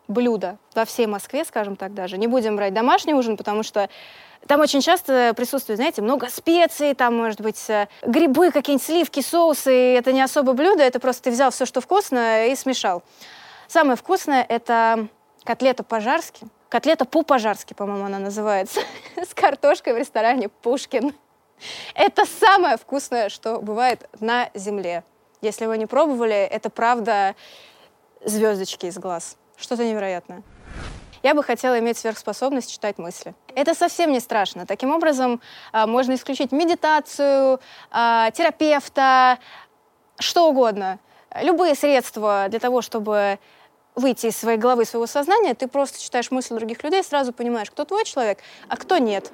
[0.09, 2.19] блюдо во всей Москве, скажем так даже.
[2.19, 3.89] Не будем брать домашний ужин, потому что
[4.47, 9.73] там очень часто присутствует, знаете, много специй, там, может быть, э, грибы, какие-нибудь сливки, соусы.
[9.73, 13.03] И это не особо блюдо, это просто ты взял все, что вкусно, и смешал.
[13.67, 15.09] Самое вкусное— это
[15.45, 16.47] котлета по-жарски.
[16.69, 18.81] Котлета по-пожарски, по-моему, она называется.
[19.17, 21.15] С картошкой в ресторане «Пушкин».
[21.95, 25.03] Это самое вкусное, что бывает на земле.
[25.41, 27.35] Если вы не пробовали, это правда
[28.25, 29.37] звездочки из глаз.
[29.59, 30.43] Что-то невероятное.
[31.23, 33.35] Я бы хотела иметь сверхспособность читать мысли.
[33.57, 34.67] Это совсем не страшно.
[34.67, 35.41] Таким образом,
[35.73, 39.39] а, можно исключить медитацию, а, терапевта,
[40.21, 41.01] что угодно.
[41.43, 43.39] Любые средства для того, чтобы
[43.97, 47.85] выйти из своей головы, своего сознания, ты просто читаешь мысли других людей, сразу понимаешь, кто
[47.85, 48.39] твой человек,
[48.69, 49.33] а кто нет.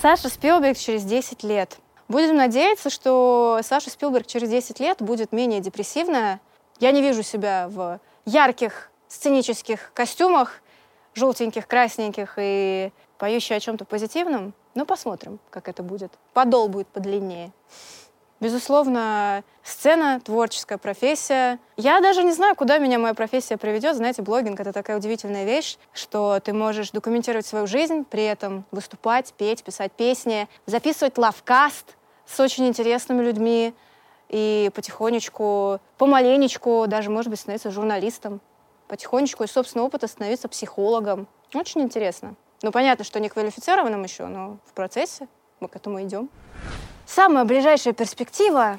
[0.00, 1.76] Саша Спилберг через 10 лет–
[2.10, 6.40] Будем надеяться, что Саша Спилберг через 10 лет будет менее депрессивная.
[6.80, 10.60] Я не вижу себя в ярких сценических костюмах,
[11.14, 14.54] желтеньких, красненьких и поющей о чем-то позитивном.
[14.74, 16.10] Ну, посмотрим, как это будет.
[16.32, 17.52] Подол будет подлиннее.
[18.40, 21.60] Безусловно, сцена, творческая профессия.
[21.76, 23.94] Я даже не знаю, куда меня моя профессия приведет.
[23.94, 29.32] Знаете, блогинг— это такая удивительная вещь, что ты можешь документировать свою жизнь, при этом выступать,
[29.34, 31.94] петь, писать песни, записывать лавкаст—
[32.30, 33.74] с очень интересными людьми
[34.28, 38.40] и потихонечку, помаленечку даже, может быть, становиться журналистом,
[38.88, 41.26] потихонечку из собственного опыта становиться психологом.
[41.54, 42.34] Очень интересно.
[42.62, 45.26] Ну, понятно, что не квалифицированным еще, но в процессе
[45.58, 46.30] мы к этому идем.
[47.06, 48.78] Самая ближайшая перспектива...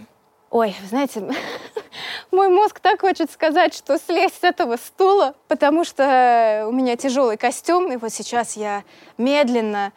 [0.50, 1.34] Ой, знаете,
[2.32, 7.38] мой мозг так хочет сказать, что слезть с этого стула, потому что у меня тяжелый
[7.38, 8.84] костюм, и вот сейчас я
[9.18, 9.94] медленно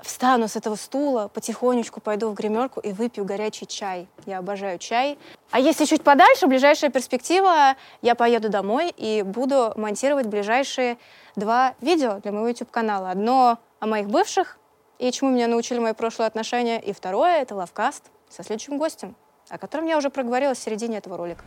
[0.00, 4.08] встану с этого стула, потихонечку пойду в гримерку и выпью горячий чай.
[4.26, 5.18] Я обожаю чай.
[5.50, 10.98] А если чуть подальше, ближайшая перспектива, я поеду домой и буду монтировать ближайшие
[11.36, 13.10] два видео для моего YouTube-канала.
[13.10, 14.58] Одно о моих бывших
[14.98, 19.14] и чему меня научили мои прошлые отношения, и второе— это лавкаст со следующим гостем,
[19.48, 21.44] о котором я уже проговорила в середине этого ролика.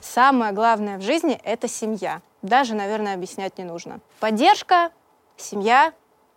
[0.00, 2.20] Самое главное в жизни— это семья.
[2.42, 4.00] Даже, наверное, объяснять не нужно.
[4.20, 4.90] Поддержка,
[5.36, 5.92] семья,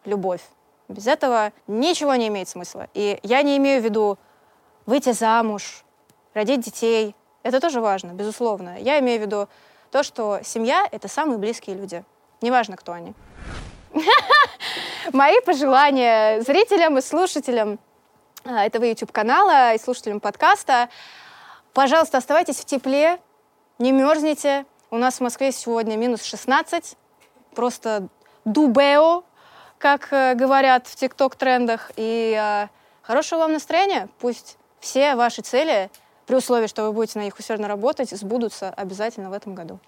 [0.06, 0.42] любовь.
[0.88, 2.88] Без этого ничего не имеет смысла.
[2.94, 4.18] И я не имею в виду
[4.86, 5.84] выйти замуж,
[6.34, 7.16] родить детей.
[7.44, 8.78] Это тоже важно, безусловно.
[8.80, 9.48] Я имею в виду
[9.92, 12.04] то, что семья— это самые близкие люди.
[12.42, 13.14] Неважно, кто они.
[15.14, 17.80] Мои пожелания зрителям и слушателям
[18.44, 20.90] а, этого YouTube-канала и слушателям подкаста.
[21.74, 23.20] Пожалуйста, оставайтесь в тепле,
[23.80, 24.66] не мерзните.
[24.92, 26.96] У нас в Москве сегодня минус 16.
[27.56, 28.08] Просто
[28.44, 29.24] дубео,
[29.86, 31.92] как э, говорят в ТикТок-трендах.
[31.96, 32.70] И э,
[33.04, 34.10] хорошего вам настроения.
[34.18, 35.92] Пусть все ваши цели,
[36.26, 39.80] при условии, что вы будете на них усердно работать, сбудутся обязательно в этом году.